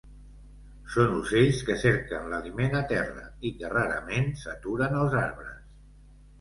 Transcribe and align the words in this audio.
Són 0.93 1.11
ocells 1.17 1.59
que 1.67 1.75
cerquen 1.83 2.25
l'aliment 2.33 2.75
a 2.81 2.83
terra 2.93 3.27
i 3.51 3.55
que 3.61 3.73
rarament 3.77 4.29
s'aturen 4.43 5.01
als 5.05 5.19
arbres. 5.25 5.65